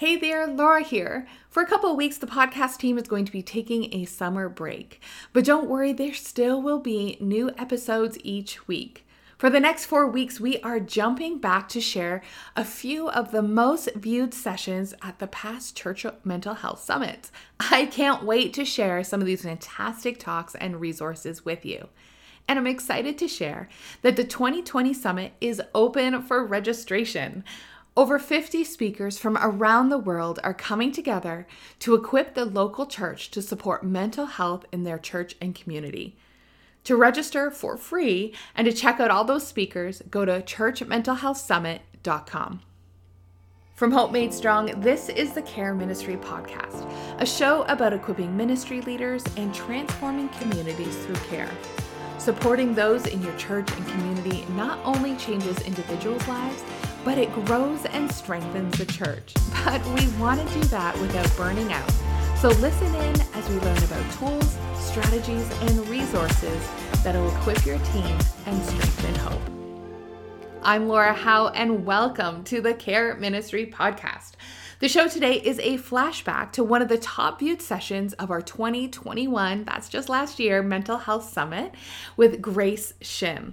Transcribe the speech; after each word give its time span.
Hey 0.00 0.16
there, 0.16 0.46
Laura 0.46 0.82
here. 0.82 1.26
For 1.50 1.62
a 1.62 1.66
couple 1.66 1.90
of 1.90 1.96
weeks, 1.98 2.16
the 2.16 2.26
podcast 2.26 2.78
team 2.78 2.96
is 2.96 3.06
going 3.06 3.26
to 3.26 3.32
be 3.32 3.42
taking 3.42 3.92
a 3.92 4.06
summer 4.06 4.48
break. 4.48 4.98
But 5.34 5.44
don't 5.44 5.68
worry, 5.68 5.92
there 5.92 6.14
still 6.14 6.62
will 6.62 6.78
be 6.78 7.18
new 7.20 7.50
episodes 7.58 8.16
each 8.24 8.66
week. 8.66 9.06
For 9.36 9.50
the 9.50 9.60
next 9.60 9.84
four 9.84 10.06
weeks, 10.06 10.40
we 10.40 10.58
are 10.60 10.80
jumping 10.80 11.36
back 11.36 11.68
to 11.68 11.82
share 11.82 12.22
a 12.56 12.64
few 12.64 13.10
of 13.10 13.30
the 13.30 13.42
most 13.42 13.90
viewed 13.94 14.32
sessions 14.32 14.94
at 15.02 15.18
the 15.18 15.26
past 15.26 15.76
Church 15.76 16.06
Mental 16.24 16.54
Health 16.54 16.82
Summits. 16.82 17.30
I 17.60 17.84
can't 17.84 18.24
wait 18.24 18.54
to 18.54 18.64
share 18.64 19.04
some 19.04 19.20
of 19.20 19.26
these 19.26 19.42
fantastic 19.42 20.18
talks 20.18 20.54
and 20.54 20.80
resources 20.80 21.44
with 21.44 21.66
you. 21.66 21.88
And 22.48 22.58
I'm 22.58 22.66
excited 22.66 23.18
to 23.18 23.28
share 23.28 23.68
that 24.00 24.16
the 24.16 24.24
2020 24.24 24.94
Summit 24.94 25.34
is 25.42 25.60
open 25.74 26.22
for 26.22 26.42
registration. 26.42 27.44
Over 28.00 28.18
50 28.18 28.64
speakers 28.64 29.18
from 29.18 29.36
around 29.36 29.90
the 29.90 29.98
world 29.98 30.40
are 30.42 30.54
coming 30.54 30.90
together 30.90 31.46
to 31.80 31.94
equip 31.94 32.32
the 32.32 32.46
local 32.46 32.86
church 32.86 33.30
to 33.32 33.42
support 33.42 33.84
mental 33.84 34.24
health 34.24 34.64
in 34.72 34.84
their 34.84 34.96
church 34.96 35.36
and 35.38 35.54
community. 35.54 36.16
To 36.84 36.96
register 36.96 37.50
for 37.50 37.76
free 37.76 38.32
and 38.54 38.64
to 38.64 38.72
check 38.72 39.00
out 39.00 39.10
all 39.10 39.24
those 39.24 39.46
speakers, 39.46 40.00
go 40.10 40.24
to 40.24 40.40
churchmentalhealthsummit.com. 40.40 42.62
From 43.74 43.92
Hope 43.92 44.12
Made 44.12 44.32
Strong, 44.32 44.80
this 44.80 45.10
is 45.10 45.34
the 45.34 45.42
Care 45.42 45.74
Ministry 45.74 46.16
Podcast, 46.16 46.90
a 47.18 47.26
show 47.26 47.64
about 47.64 47.92
equipping 47.92 48.34
ministry 48.34 48.80
leaders 48.80 49.22
and 49.36 49.54
transforming 49.54 50.30
communities 50.30 50.96
through 51.04 51.16
care. 51.28 51.50
Supporting 52.16 52.74
those 52.74 53.06
in 53.06 53.22
your 53.22 53.36
church 53.36 53.70
and 53.72 53.86
community 53.88 54.46
not 54.54 54.78
only 54.84 55.16
changes 55.16 55.60
individuals' 55.62 56.28
lives, 56.28 56.62
but 57.04 57.18
it 57.18 57.32
grows 57.46 57.84
and 57.86 58.10
strengthens 58.12 58.78
the 58.78 58.86
church. 58.86 59.34
But 59.64 59.84
we 59.88 60.08
want 60.18 60.40
to 60.40 60.54
do 60.54 60.60
that 60.68 60.98
without 61.00 61.30
burning 61.36 61.70
out. 61.72 61.90
So 62.38 62.48
listen 62.48 62.94
in 62.94 63.20
as 63.34 63.48
we 63.50 63.56
learn 63.56 63.76
about 63.84 64.10
tools, 64.12 64.56
strategies, 64.74 65.48
and 65.60 65.88
resources 65.88 66.66
that 67.04 67.14
will 67.14 67.28
equip 67.36 67.66
your 67.66 67.78
team 67.78 68.18
and 68.46 68.64
strengthen 68.64 69.14
hope. 69.16 69.40
I'm 70.62 70.88
Laura 70.88 71.12
Howe, 71.12 71.48
and 71.48 71.84
welcome 71.84 72.42
to 72.44 72.60
the 72.62 72.72
Care 72.72 73.14
Ministry 73.16 73.66
Podcast. 73.66 74.32
The 74.80 74.88
show 74.88 75.08
today 75.08 75.34
is 75.34 75.58
a 75.58 75.76
flashback 75.76 76.52
to 76.52 76.64
one 76.64 76.80
of 76.80 76.88
the 76.88 76.96
top 76.96 77.40
viewed 77.40 77.60
sessions 77.60 78.14
of 78.14 78.30
our 78.30 78.40
2021, 78.40 79.64
that's 79.64 79.90
just 79.90 80.08
last 80.08 80.40
year, 80.40 80.62
Mental 80.62 80.96
Health 80.96 81.30
Summit 81.30 81.74
with 82.16 82.40
Grace 82.40 82.94
Shim. 83.02 83.52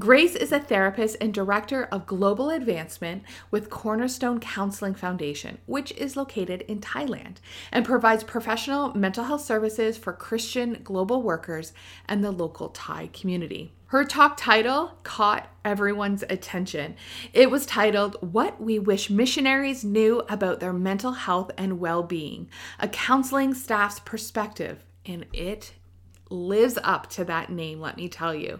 Grace 0.00 0.34
is 0.34 0.50
a 0.50 0.58
therapist 0.58 1.16
and 1.20 1.32
director 1.32 1.84
of 1.92 2.06
global 2.06 2.50
advancement 2.50 3.22
with 3.52 3.70
Cornerstone 3.70 4.40
Counseling 4.40 4.96
Foundation, 4.96 5.58
which 5.66 5.92
is 5.92 6.16
located 6.16 6.62
in 6.62 6.80
Thailand 6.80 7.36
and 7.70 7.84
provides 7.84 8.24
professional 8.24 8.92
mental 8.94 9.22
health 9.22 9.42
services 9.42 9.96
for 9.96 10.12
Christian 10.12 10.80
global 10.82 11.22
workers 11.22 11.72
and 12.08 12.24
the 12.24 12.32
local 12.32 12.70
Thai 12.70 13.10
community. 13.12 13.70
Her 13.94 14.04
talk 14.04 14.36
title 14.36 14.98
caught 15.04 15.48
everyone's 15.64 16.24
attention. 16.28 16.96
It 17.32 17.48
was 17.48 17.64
titled, 17.64 18.16
What 18.20 18.60
We 18.60 18.76
Wish 18.76 19.08
Missionaries 19.08 19.84
Knew 19.84 20.24
About 20.28 20.58
Their 20.58 20.72
Mental 20.72 21.12
Health 21.12 21.52
and 21.56 21.78
Well 21.78 22.02
Being, 22.02 22.48
a 22.80 22.88
counseling 22.88 23.54
staff's 23.54 24.00
perspective. 24.00 24.84
And 25.06 25.26
it 25.32 25.74
lives 26.28 26.76
up 26.82 27.08
to 27.10 27.24
that 27.26 27.50
name, 27.50 27.80
let 27.80 27.96
me 27.96 28.08
tell 28.08 28.34
you. 28.34 28.58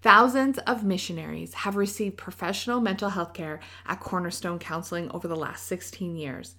Thousands 0.00 0.58
of 0.58 0.84
missionaries 0.84 1.54
have 1.54 1.74
received 1.74 2.16
professional 2.16 2.80
mental 2.80 3.10
health 3.10 3.34
care 3.34 3.58
at 3.84 3.98
Cornerstone 3.98 4.60
Counseling 4.60 5.10
over 5.10 5.26
the 5.26 5.34
last 5.34 5.66
16 5.66 6.14
years. 6.14 6.54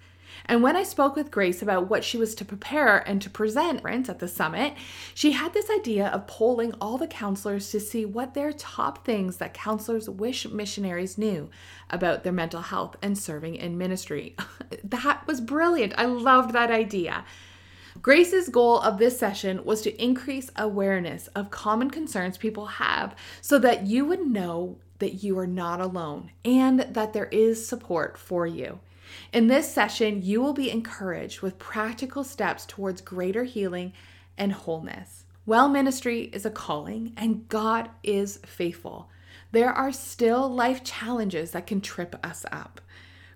And 0.46 0.62
when 0.62 0.76
I 0.76 0.82
spoke 0.82 1.16
with 1.16 1.30
Grace 1.30 1.62
about 1.62 1.88
what 1.88 2.04
she 2.04 2.16
was 2.16 2.34
to 2.36 2.44
prepare 2.44 2.98
and 2.98 3.20
to 3.22 3.30
present 3.30 3.70
at 4.08 4.18
the 4.18 4.28
summit, 4.28 4.74
she 5.14 5.32
had 5.32 5.52
this 5.52 5.70
idea 5.70 6.08
of 6.08 6.26
polling 6.26 6.74
all 6.80 6.98
the 6.98 7.06
counselors 7.06 7.70
to 7.70 7.80
see 7.80 8.04
what 8.04 8.34
their 8.34 8.52
top 8.52 9.04
things 9.04 9.36
that 9.36 9.54
counselors 9.54 10.08
wish 10.08 10.48
missionaries 10.48 11.18
knew 11.18 11.50
about 11.88 12.24
their 12.24 12.32
mental 12.32 12.62
health 12.62 12.96
and 13.02 13.16
serving 13.16 13.56
in 13.56 13.78
ministry. 13.78 14.34
that 14.84 15.26
was 15.26 15.40
brilliant. 15.40 15.94
I 15.96 16.06
loved 16.06 16.52
that 16.52 16.70
idea. 16.70 17.24
Grace's 18.02 18.48
goal 18.48 18.80
of 18.80 18.98
this 18.98 19.18
session 19.18 19.64
was 19.64 19.82
to 19.82 20.02
increase 20.02 20.50
awareness 20.56 21.26
of 21.28 21.50
common 21.50 21.90
concerns 21.90 22.38
people 22.38 22.66
have 22.66 23.14
so 23.40 23.58
that 23.58 23.86
you 23.86 24.04
would 24.04 24.26
know 24.26 24.78
that 25.00 25.22
you 25.22 25.38
are 25.38 25.46
not 25.46 25.80
alone 25.80 26.30
and 26.44 26.80
that 26.80 27.12
there 27.12 27.26
is 27.26 27.66
support 27.66 28.16
for 28.16 28.46
you. 28.46 28.78
In 29.32 29.46
this 29.46 29.72
session, 29.72 30.22
you 30.22 30.40
will 30.40 30.52
be 30.52 30.70
encouraged 30.70 31.40
with 31.40 31.58
practical 31.58 32.24
steps 32.24 32.66
towards 32.66 33.00
greater 33.00 33.44
healing 33.44 33.92
and 34.36 34.52
wholeness. 34.52 35.24
Well 35.46 35.68
ministry 35.68 36.30
is 36.32 36.46
a 36.46 36.50
calling, 36.50 37.12
and 37.16 37.48
God 37.48 37.90
is 38.02 38.38
faithful. 38.46 39.08
There 39.52 39.72
are 39.72 39.92
still 39.92 40.48
life 40.48 40.84
challenges 40.84 41.50
that 41.52 41.66
can 41.66 41.80
trip 41.80 42.14
us 42.24 42.44
up. 42.52 42.80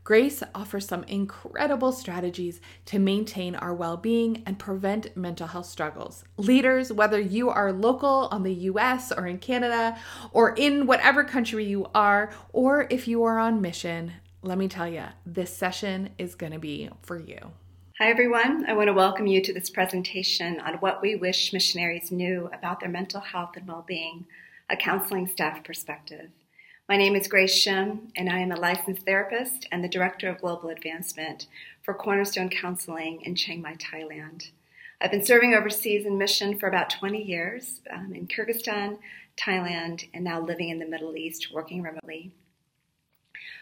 Grace 0.05 0.43
offers 0.55 0.87
some 0.87 1.03
incredible 1.05 1.91
strategies 1.91 2.61
to 2.85 2.99
maintain 2.99 3.55
our 3.55 3.75
well 3.75 3.97
being 3.97 4.43
and 4.45 4.59
prevent 4.59 5.17
mental 5.17 5.47
health 5.47 5.65
struggles. 5.65 6.25
Leaders, 6.37 6.93
whether 6.93 7.19
you 7.19 7.49
are 7.49 7.73
local 7.73 8.29
on 8.31 8.43
the 8.43 8.53
US 8.53 9.11
or 9.11 9.27
in 9.27 9.39
Canada 9.39 9.99
or 10.31 10.55
in 10.57 10.87
whatever 10.87 11.25
country 11.25 11.65
you 11.65 11.87
are, 11.95 12.31
or 12.53 12.87
if 12.91 13.09
you 13.09 13.25
are 13.25 13.39
on 13.39 13.63
mission, 13.63 14.13
let 14.45 14.59
me 14.59 14.69
tell 14.69 14.87
you, 14.87 15.05
this 15.25 15.57
session 15.57 16.11
is 16.19 16.35
going 16.35 16.53
to 16.53 16.59
be 16.59 16.91
for 17.03 17.19
you. 17.19 17.39
Hi, 17.99 18.11
everyone. 18.11 18.67
I 18.69 18.75
want 18.75 18.89
to 18.89 18.93
welcome 18.93 19.27
you 19.27 19.41
to 19.41 19.55
this 19.55 19.71
presentation 19.71 20.61
on 20.61 20.75
what 20.75 21.01
we 21.01 21.17
wish 21.17 21.53
missionaries 21.53 22.13
knew 22.13 22.51
about 22.53 22.81
their 22.81 22.91
mental 22.91 23.21
health 23.21 23.57
and 23.57 23.67
well 23.67 23.85
being, 23.87 24.27
a 24.69 24.77
counseling 24.77 25.27
staff 25.27 25.65
perspective. 25.65 26.29
My 26.91 26.99
name 26.99 27.17
is 27.17 27.27
Grace 27.27 27.55
Shim, 27.55 28.11
and 28.17 28.29
I 28.29 28.41
am 28.41 28.53
a 28.53 28.57
licensed 28.57 29.07
therapist 29.07 29.67
and 29.73 29.83
the 29.83 29.89
Director 29.89 30.29
of 30.29 30.43
Global 30.43 30.69
Advancement 30.69 31.47
for 31.83 31.95
Cornerstone 31.95 32.51
Counseling 32.51 33.23
in 33.23 33.35
Chiang 33.35 33.63
Mai, 33.63 33.77
Thailand. 33.77 34.51
I've 35.01 35.11
been 35.11 35.25
serving 35.25 35.55
overseas 35.55 36.05
in 36.05 36.19
mission 36.19 36.59
for 36.59 36.69
about 36.69 36.91
20 36.91 37.23
years 37.23 37.81
um, 37.91 38.13
in 38.15 38.27
Kyrgyzstan, 38.27 38.99
Thailand, 39.39 40.09
and 40.13 40.23
now 40.23 40.41
living 40.41 40.69
in 40.69 40.79
the 40.79 40.87
Middle 40.87 41.17
East, 41.17 41.49
working 41.53 41.81
remotely. 41.81 42.33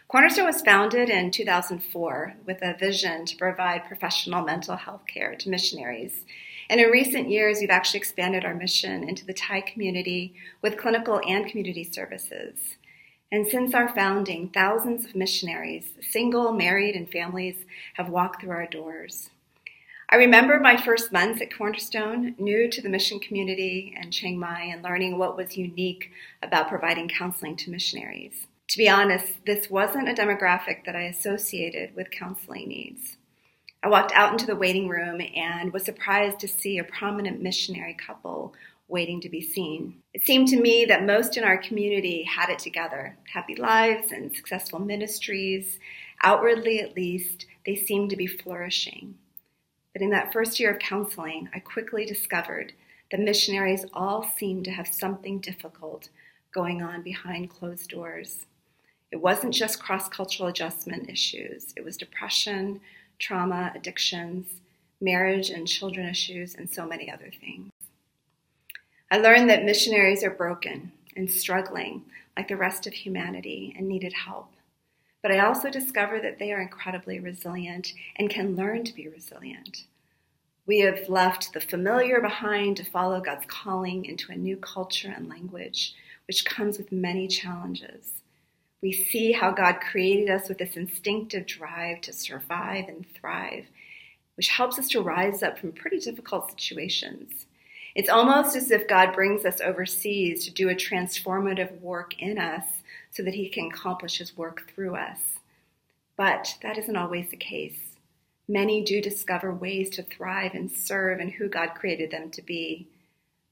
Cornerstone 0.07 0.45
was 0.45 0.61
founded 0.61 1.09
in 1.09 1.31
2004 1.31 2.35
with 2.45 2.61
a 2.61 2.77
vision 2.77 3.25
to 3.25 3.37
provide 3.37 3.87
professional 3.87 4.43
mental 4.43 4.75
health 4.75 5.03
care 5.07 5.33
to 5.35 5.49
missionaries. 5.49 6.25
And 6.69 6.79
in 6.79 6.89
recent 6.89 7.29
years, 7.29 7.59
we've 7.59 7.69
actually 7.69 7.99
expanded 7.99 8.45
our 8.45 8.53
mission 8.53 9.07
into 9.07 9.25
the 9.25 9.33
Thai 9.33 9.61
community 9.61 10.35
with 10.61 10.77
clinical 10.77 11.21
and 11.27 11.47
community 11.47 11.83
services. 11.83 12.75
And 13.31 13.47
since 13.47 13.73
our 13.73 13.89
founding, 13.89 14.49
thousands 14.49 15.05
of 15.05 15.15
missionaries, 15.15 15.89
single, 16.01 16.51
married, 16.51 16.95
and 16.95 17.09
families, 17.09 17.65
have 17.95 18.09
walked 18.09 18.41
through 18.41 18.51
our 18.51 18.67
doors. 18.67 19.31
I 20.09 20.17
remember 20.17 20.59
my 20.59 20.77
first 20.77 21.11
months 21.11 21.41
at 21.41 21.51
Cornerstone, 21.51 22.35
new 22.37 22.69
to 22.69 22.81
the 22.81 22.89
mission 22.89 23.19
community 23.19 23.95
and 23.99 24.13
Chiang 24.13 24.37
Mai, 24.37 24.65
and 24.65 24.83
learning 24.83 25.17
what 25.17 25.35
was 25.35 25.57
unique 25.57 26.11
about 26.43 26.69
providing 26.69 27.07
counseling 27.07 27.55
to 27.55 27.71
missionaries. 27.71 28.45
To 28.69 28.77
be 28.77 28.89
honest, 28.89 29.45
this 29.45 29.69
wasn't 29.69 30.09
a 30.09 30.13
demographic 30.13 30.85
that 30.85 30.95
I 30.95 31.03
associated 31.03 31.95
with 31.95 32.09
counseling 32.09 32.69
needs. 32.69 33.17
I 33.83 33.89
walked 33.89 34.13
out 34.13 34.31
into 34.31 34.45
the 34.45 34.55
waiting 34.55 34.87
room 34.87 35.21
and 35.35 35.73
was 35.73 35.83
surprised 35.83 36.39
to 36.39 36.47
see 36.47 36.77
a 36.77 36.83
prominent 36.83 37.41
missionary 37.41 37.93
couple 37.93 38.53
waiting 38.87 39.19
to 39.21 39.29
be 39.29 39.41
seen. 39.41 40.01
It 40.13 40.25
seemed 40.25 40.47
to 40.49 40.59
me 40.59 40.85
that 40.85 41.05
most 41.05 41.35
in 41.35 41.43
our 41.43 41.57
community 41.57 42.23
had 42.23 42.49
it 42.49 42.59
together 42.59 43.17
happy 43.33 43.55
lives 43.55 44.11
and 44.11 44.35
successful 44.35 44.79
ministries. 44.79 45.79
Outwardly, 46.21 46.79
at 46.79 46.95
least, 46.95 47.45
they 47.65 47.75
seemed 47.75 48.09
to 48.11 48.15
be 48.15 48.27
flourishing. 48.27 49.15
But 49.91 50.01
in 50.01 50.09
that 50.11 50.31
first 50.31 50.59
year 50.59 50.71
of 50.71 50.79
counseling, 50.79 51.49
I 51.53 51.59
quickly 51.59 52.05
discovered 52.05 52.73
that 53.11 53.19
missionaries 53.19 53.85
all 53.93 54.23
seemed 54.23 54.65
to 54.65 54.71
have 54.71 54.87
something 54.87 55.39
difficult 55.39 56.09
going 56.53 56.81
on 56.81 57.01
behind 57.01 57.49
closed 57.49 57.89
doors. 57.89 58.45
It 59.13 59.21
wasn't 59.21 59.53
just 59.53 59.79
cross 59.79 60.09
cultural 60.09 60.49
adjustment 60.49 61.07
issues, 61.07 61.71
it 61.77 61.85
was 61.85 61.97
depression, 61.97 62.81
trauma, 63.19 63.71
addictions, 63.75 64.47
marriage 64.99 65.51
and 65.51 65.67
children 65.67 66.09
issues, 66.09 66.55
and 66.55 66.67
so 66.67 66.87
many 66.87 67.11
other 67.11 67.29
things. 67.39 67.69
I 69.11 69.19
learned 69.19 69.51
that 69.51 69.65
missionaries 69.65 70.23
are 70.23 70.31
broken 70.31 70.93
and 71.15 71.29
struggling 71.29 72.01
like 72.35 72.47
the 72.47 72.57
rest 72.57 72.87
of 72.87 72.93
humanity 72.93 73.75
and 73.77 73.87
needed 73.87 74.13
help. 74.13 74.51
But 75.21 75.31
I 75.31 75.45
also 75.45 75.69
discovered 75.69 76.23
that 76.23 76.39
they 76.39 76.51
are 76.51 76.59
incredibly 76.59 77.19
resilient 77.19 77.93
and 78.15 78.31
can 78.31 78.55
learn 78.55 78.83
to 78.83 78.95
be 78.95 79.07
resilient. 79.07 79.83
We 80.65 80.79
have 80.79 81.07
left 81.07 81.53
the 81.53 81.61
familiar 81.61 82.19
behind 82.19 82.77
to 82.77 82.83
follow 82.83 83.21
God's 83.21 83.45
calling 83.45 84.05
into 84.05 84.31
a 84.31 84.35
new 84.35 84.57
culture 84.57 85.13
and 85.15 85.29
language, 85.29 85.93
which 86.25 86.45
comes 86.45 86.79
with 86.79 86.91
many 86.91 87.27
challenges. 87.27 88.22
We 88.83 88.91
see 88.91 89.31
how 89.31 89.51
God 89.51 89.79
created 89.79 90.29
us 90.29 90.49
with 90.49 90.57
this 90.57 90.75
instinctive 90.75 91.45
drive 91.45 92.01
to 92.01 92.11
survive 92.11 92.89
and 92.89 93.05
thrive, 93.15 93.63
which 94.35 94.49
helps 94.49 94.77
us 94.77 94.89
to 94.89 95.01
rise 95.01 95.41
up 95.41 95.57
from 95.57 95.71
pretty 95.71 95.99
difficult 95.99 96.51
situations. 96.51 97.45
It's 97.95 98.09
almost 98.09 98.57
as 98.57 98.71
if 98.71 98.89
God 98.89 99.13
brings 99.13 99.45
us 99.45 99.61
overseas 99.61 100.43
to 100.43 100.51
do 100.51 100.67
a 100.67 100.75
transformative 100.75 101.79
work 101.79 102.21
in 102.21 102.37
us 102.37 102.65
so 103.09 103.23
that 103.23 103.35
He 103.35 103.47
can 103.47 103.67
accomplish 103.67 104.17
His 104.17 104.35
work 104.35 104.69
through 104.69 104.97
us. 104.97 105.39
But 106.17 106.57
that 106.61 106.77
isn't 106.77 106.97
always 106.97 107.29
the 107.29 107.37
case. 107.37 107.95
Many 108.49 108.83
do 108.83 109.01
discover 109.01 109.53
ways 109.53 109.91
to 109.91 110.03
thrive 110.03 110.55
and 110.55 110.69
serve 110.69 111.21
in 111.21 111.29
who 111.29 111.47
God 111.47 111.69
created 111.73 112.11
them 112.11 112.29
to 112.31 112.41
be, 112.41 112.89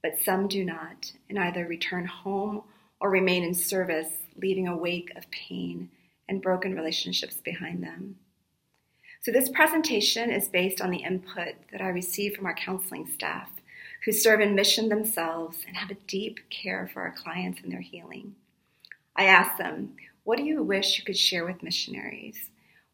but 0.04 0.20
some 0.20 0.50
do 0.50 0.66
not 0.66 1.14
and 1.30 1.40
either 1.40 1.66
return 1.66 2.06
home 2.06 2.64
or 3.02 3.10
remain 3.10 3.44
in 3.44 3.54
service, 3.54 4.14
leaving 4.38 4.68
a 4.68 4.78
wake 4.78 5.12
of 5.18 5.30
pain 5.32 5.90
and 6.30 6.42
broken 6.42 6.74
relationships 6.74 7.36
behind 7.44 7.84
them. 7.84 8.16
So, 9.22 9.32
this 9.32 9.50
presentation 9.50 10.32
is 10.32 10.48
based 10.48 10.82
on 10.82 10.92
the 10.92 11.04
input 11.04 11.56
that 11.72 11.82
I 11.82 11.90
receive 11.90 12.36
from 12.36 12.46
our 12.46 12.56
counseling 12.56 13.08
staff 13.08 13.50
who 14.06 14.12
serve 14.12 14.40
in 14.40 14.56
mission 14.56 14.90
themselves 14.90 15.64
and 15.68 15.76
have 15.76 15.92
a 15.92 15.98
deep 16.08 16.40
care 16.50 16.90
for 16.92 17.02
our 17.02 17.12
clients 17.12 17.62
and 17.62 17.72
their 17.72 17.82
healing. 17.82 18.36
I 19.16 19.26
asked 19.26 19.58
them, 19.58 19.96
What 20.24 20.38
do 20.38 20.44
you 20.44 20.64
wish 20.64 20.98
you 20.98 21.04
could 21.04 21.18
share 21.18 21.46
with 21.46 21.64
missionaries? 21.64 22.50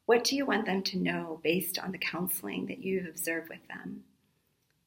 What 0.06 0.24
do 0.24 0.36
you 0.36 0.46
want 0.46 0.66
them 0.66 0.84
to 0.84 0.98
know 0.98 1.40
based 1.44 1.78
on 1.78 1.92
the 1.92 1.98
counseling 1.98 2.66
that 2.68 2.80
you've 2.80 3.08
observed 3.08 3.50
with 3.50 3.66
them? 3.68 4.04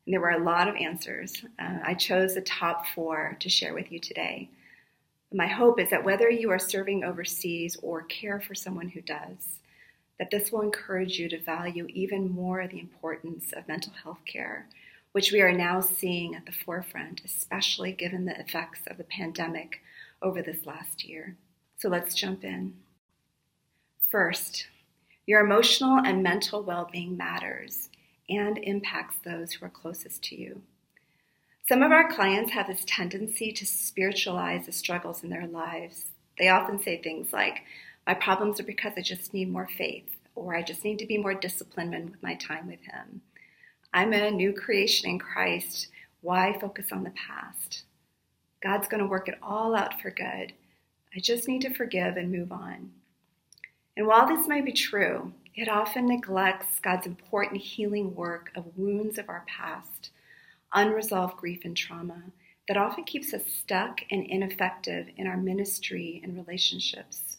And 0.07 0.15
there 0.15 0.21
were 0.21 0.31
a 0.31 0.43
lot 0.43 0.67
of 0.67 0.77
answers. 0.77 1.45
Uh, 1.59 1.79
I 1.85 1.95
chose 1.95 2.35
the 2.35 2.41
top 2.41 2.87
four 2.87 3.37
to 3.41 3.49
share 3.49 3.75
with 3.75 3.93
you 3.93 3.99
today. 3.99 4.51
My 5.33 5.47
hope 5.47 5.79
is 5.79 5.91
that 5.91 6.05
whether 6.05 6.29
you 6.29 6.51
are 6.51 6.59
serving 6.59 7.05
overseas 7.05 7.77
or 7.83 8.03
care 8.03 8.41
for 8.41 8.55
someone 8.55 8.89
who 8.89 9.01
does, 9.01 9.61
that 10.19 10.31
this 10.31 10.51
will 10.51 10.61
encourage 10.61 11.19
you 11.19 11.29
to 11.29 11.41
value 11.41 11.87
even 11.89 12.31
more 12.31 12.67
the 12.67 12.81
importance 12.81 13.53
of 13.53 13.69
mental 13.69 13.93
health 14.03 14.21
care, 14.27 14.67
which 15.13 15.31
we 15.31 15.41
are 15.41 15.53
now 15.53 15.81
seeing 15.81 16.35
at 16.35 16.47
the 16.47 16.53
forefront, 16.53 17.23
especially 17.25 17.93
given 17.93 18.25
the 18.25 18.39
effects 18.39 18.81
of 18.89 18.97
the 18.97 19.05
pandemic 19.05 19.81
over 20.21 20.43
this 20.43 20.67
last 20.67 21.05
year. 21.05 21.37
So 21.77 21.89
let's 21.89 22.15
jump 22.15 22.45
in. 22.45 22.75
First, 24.09 24.67
your 25.27 25.41
emotional 25.41 26.01
and 26.05 26.25
mental 26.25 26.63
well 26.65 26.89
being 26.93 27.17
matters 27.17 27.89
and 28.29 28.59
impacts 28.59 29.17
those 29.25 29.53
who 29.53 29.65
are 29.65 29.71
closest 29.71 30.25
to 30.25 30.37
you. 30.37 30.63
Some 31.71 31.85
of 31.85 31.93
our 31.93 32.11
clients 32.11 32.51
have 32.51 32.67
this 32.67 32.83
tendency 32.85 33.53
to 33.53 33.65
spiritualize 33.65 34.67
the 34.67 34.73
struggles 34.73 35.23
in 35.23 35.31
their 35.31 35.47
lives. 35.47 36.07
They 36.37 36.49
often 36.49 36.83
say 36.83 36.97
things 36.97 37.33
like, 37.33 37.63
My 38.09 38.15
problems 38.15 38.59
are 38.59 38.65
because 38.65 38.95
I 38.97 39.03
just 39.03 39.33
need 39.33 39.53
more 39.53 39.69
faith, 39.79 40.17
or 40.35 40.57
I 40.57 40.63
just 40.63 40.83
need 40.83 40.99
to 40.99 41.07
be 41.07 41.17
more 41.17 41.33
disciplined 41.33 42.11
with 42.11 42.21
my 42.25 42.35
time 42.35 42.67
with 42.67 42.81
Him. 42.81 43.21
I'm 43.95 44.13
a 44.13 44.33
new 44.33 44.53
creation 44.53 45.11
in 45.11 45.21
Christ. 45.21 45.87
Why 46.23 46.59
focus 46.61 46.87
on 46.91 47.05
the 47.05 47.13
past? 47.13 47.85
God's 48.61 48.89
going 48.89 49.05
to 49.05 49.09
work 49.09 49.29
it 49.29 49.39
all 49.41 49.77
out 49.77 50.01
for 50.01 50.11
good. 50.11 50.53
I 51.15 51.21
just 51.21 51.47
need 51.47 51.63
to 51.63 51.73
forgive 51.73 52.17
and 52.17 52.33
move 52.33 52.51
on. 52.51 52.91
And 53.97 54.09
while 54.09 54.27
this 54.27 54.49
may 54.49 54.61
be 54.61 54.73
true, 54.73 55.35
it 55.55 55.69
often 55.69 56.07
neglects 56.07 56.81
God's 56.81 57.07
important 57.07 57.61
healing 57.61 58.17
work 58.17 58.51
of 58.57 58.77
wounds 58.77 59.19
of 59.19 59.29
our 59.29 59.45
past, 59.47 60.11
unresolved 60.73 61.37
grief 61.37 61.61
and 61.65 61.77
trauma 61.77 62.23
that 62.69 62.77
often 62.77 63.05
keeps 63.05 63.35
us 63.35 63.43
stuck 63.47 64.01
and 64.11 64.25
ineffective 64.27 65.09
in 65.17 65.27
our 65.27 65.37
ministry 65.37 66.21
and 66.23 66.37
relationships. 66.37 67.37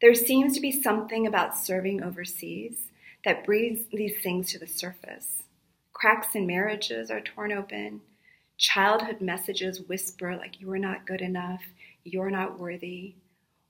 There 0.00 0.14
seems 0.14 0.54
to 0.54 0.60
be 0.60 0.82
something 0.82 1.26
about 1.26 1.56
serving 1.56 2.02
overseas 2.02 2.88
that 3.24 3.46
brings 3.46 3.86
these 3.92 4.18
things 4.22 4.52
to 4.52 4.58
the 4.58 4.66
surface. 4.66 5.42
Cracks 5.92 6.34
in 6.34 6.46
marriages 6.46 7.10
are 7.10 7.20
torn 7.20 7.52
open. 7.52 8.00
Childhood 8.58 9.20
messages 9.20 9.82
whisper, 9.88 10.36
like, 10.36 10.60
you 10.60 10.70
are 10.72 10.78
not 10.78 11.06
good 11.06 11.20
enough, 11.20 11.62
you're 12.04 12.30
not 12.30 12.58
worthy 12.58 13.14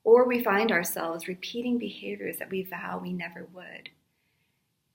or 0.07 0.25
we 0.25 0.41
find 0.41 0.71
ourselves 0.71 1.27
repeating 1.27 1.77
behaviors 1.77 2.37
that 2.37 2.49
we 2.49 2.63
vow 2.63 2.97
we 2.97 3.11
never 3.11 3.45
would. 3.53 3.89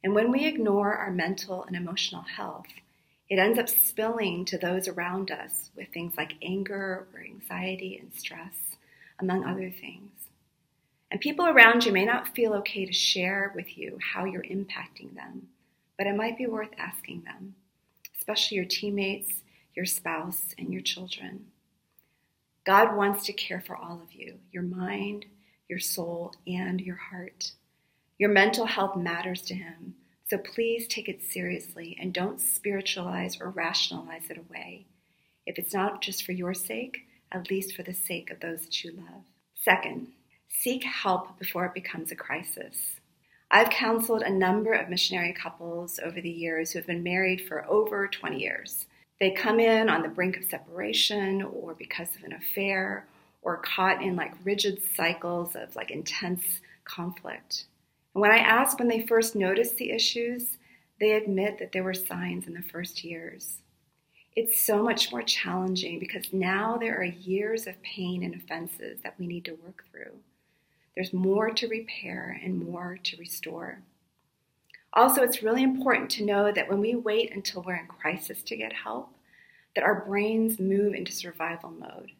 And 0.02 0.14
when 0.14 0.32
we 0.32 0.46
ignore 0.46 0.94
our 0.94 1.10
mental 1.10 1.64
and 1.64 1.76
emotional 1.76 2.22
health, 2.22 2.64
it 3.32 3.38
ends 3.38 3.58
up 3.58 3.66
spilling 3.66 4.44
to 4.44 4.58
those 4.58 4.88
around 4.88 5.30
us 5.30 5.70
with 5.74 5.88
things 5.88 6.12
like 6.18 6.34
anger 6.42 7.06
or 7.14 7.20
anxiety 7.24 7.96
and 7.96 8.12
stress, 8.14 8.76
among 9.18 9.42
other 9.42 9.70
things. 9.70 10.10
And 11.10 11.18
people 11.18 11.46
around 11.46 11.86
you 11.86 11.92
may 11.92 12.04
not 12.04 12.34
feel 12.34 12.52
okay 12.56 12.84
to 12.84 12.92
share 12.92 13.50
with 13.54 13.78
you 13.78 13.98
how 14.12 14.26
you're 14.26 14.42
impacting 14.42 15.14
them, 15.14 15.48
but 15.96 16.06
it 16.06 16.14
might 16.14 16.36
be 16.36 16.46
worth 16.46 16.74
asking 16.76 17.22
them, 17.22 17.54
especially 18.18 18.58
your 18.58 18.66
teammates, 18.66 19.32
your 19.74 19.86
spouse, 19.86 20.54
and 20.58 20.70
your 20.70 20.82
children. 20.82 21.46
God 22.66 22.94
wants 22.94 23.24
to 23.24 23.32
care 23.32 23.62
for 23.66 23.74
all 23.74 24.02
of 24.02 24.12
you 24.12 24.40
your 24.50 24.62
mind, 24.62 25.24
your 25.70 25.78
soul, 25.78 26.34
and 26.46 26.82
your 26.82 26.96
heart. 26.96 27.52
Your 28.18 28.28
mental 28.28 28.66
health 28.66 28.94
matters 28.94 29.40
to 29.44 29.54
Him, 29.54 29.94
so 30.32 30.38
please 30.38 30.88
take 30.88 31.10
it 31.10 31.22
seriously 31.22 31.94
and 32.00 32.14
don't 32.14 32.40
spiritualize 32.40 33.38
or 33.38 33.50
rationalize 33.50 34.30
it 34.30 34.38
away. 34.38 34.86
If 35.44 35.58
it's 35.58 35.74
not 35.74 36.00
just 36.00 36.24
for 36.24 36.32
your 36.32 36.54
sake, 36.54 37.00
at 37.30 37.50
least 37.50 37.76
for 37.76 37.82
the 37.82 37.92
sake 37.92 38.30
of 38.30 38.40
those 38.40 38.62
that 38.62 38.82
you 38.82 38.92
love. 38.92 39.24
Second, 39.54 40.06
seek 40.48 40.84
help 40.84 41.38
before 41.38 41.66
it 41.66 41.74
becomes 41.74 42.10
a 42.10 42.16
crisis. 42.16 42.98
I've 43.50 43.68
counseled 43.68 44.22
a 44.22 44.30
number 44.30 44.72
of 44.72 44.88
missionary 44.88 45.34
couples 45.34 46.00
over 46.02 46.18
the 46.18 46.30
years 46.30 46.70
who 46.70 46.78
have 46.78 46.86
been 46.86 47.02
married 47.02 47.42
for 47.42 47.70
over 47.70 48.08
20 48.08 48.40
years. 48.40 48.86
They 49.20 49.32
come 49.32 49.60
in 49.60 49.90
on 49.90 50.00
the 50.00 50.08
brink 50.08 50.38
of 50.38 50.44
separation 50.44 51.42
or 51.42 51.74
because 51.74 52.16
of 52.16 52.24
an 52.24 52.32
affair 52.32 53.06
or 53.42 53.58
caught 53.58 54.00
in 54.00 54.16
like 54.16 54.32
rigid 54.44 54.80
cycles 54.96 55.54
of 55.56 55.76
like 55.76 55.90
intense 55.90 56.62
conflict. 56.86 57.66
And 58.14 58.20
when 58.20 58.30
I 58.30 58.38
ask 58.38 58.78
when 58.78 58.88
they 58.88 59.06
first 59.06 59.34
noticed 59.34 59.76
the 59.76 59.90
issues, 59.90 60.58
they 61.00 61.12
admit 61.12 61.58
that 61.58 61.72
there 61.72 61.82
were 61.82 61.94
signs 61.94 62.46
in 62.46 62.54
the 62.54 62.62
first 62.62 63.02
years. 63.04 63.58
It's 64.34 64.64
so 64.64 64.82
much 64.82 65.12
more 65.12 65.22
challenging 65.22 65.98
because 65.98 66.32
now 66.32 66.78
there 66.78 66.98
are 66.98 67.04
years 67.04 67.66
of 67.66 67.82
pain 67.82 68.22
and 68.22 68.34
offenses 68.34 69.00
that 69.02 69.14
we 69.18 69.26
need 69.26 69.44
to 69.46 69.58
work 69.64 69.84
through. 69.90 70.12
There's 70.94 71.12
more 71.12 71.50
to 71.50 71.68
repair 71.68 72.40
and 72.42 72.66
more 72.66 72.98
to 73.02 73.16
restore. 73.16 73.82
Also, 74.94 75.22
it's 75.22 75.42
really 75.42 75.62
important 75.62 76.10
to 76.10 76.24
know 76.24 76.52
that 76.52 76.68
when 76.68 76.80
we 76.80 76.94
wait 76.94 77.34
until 77.34 77.62
we're 77.62 77.76
in 77.76 77.86
crisis 77.86 78.42
to 78.42 78.56
get 78.56 78.72
help, 78.72 79.14
that 79.74 79.84
our 79.84 80.04
brains 80.04 80.60
move 80.60 80.94
into 80.94 81.12
survival 81.12 81.70
mode. 81.70 82.12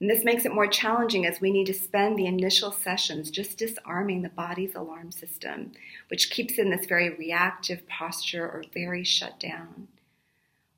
And 0.00 0.08
this 0.08 0.24
makes 0.24 0.44
it 0.44 0.54
more 0.54 0.68
challenging 0.68 1.26
as 1.26 1.40
we 1.40 1.50
need 1.50 1.66
to 1.66 1.74
spend 1.74 2.16
the 2.16 2.26
initial 2.26 2.70
sessions 2.70 3.30
just 3.30 3.58
disarming 3.58 4.22
the 4.22 4.28
body's 4.28 4.76
alarm 4.76 5.10
system, 5.10 5.72
which 6.08 6.30
keeps 6.30 6.58
in 6.58 6.70
this 6.70 6.86
very 6.86 7.10
reactive 7.10 7.86
posture 7.88 8.44
or 8.44 8.62
very 8.72 9.02
shut 9.02 9.40
down. 9.40 9.88